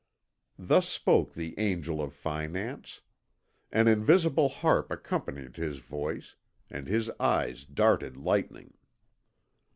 Thus 0.57 0.89
spoke 0.89 1.35
the 1.35 1.53
angel 1.59 2.01
of 2.01 2.11
finance. 2.11 3.01
An 3.71 3.87
invisible 3.87 4.49
harp 4.49 4.89
accompanied 4.89 5.57
his 5.57 5.77
voice, 5.77 6.35
and 6.71 6.87
his 6.87 7.11
eyes 7.19 7.65
darted 7.65 8.17
lightning. 8.17 8.73